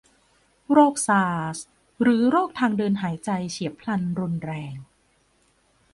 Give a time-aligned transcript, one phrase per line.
[0.71, 1.57] โรคซาร์ส
[2.01, 4.75] หรือโรคทางเดินหายใจเฉียบพลันรุนแรง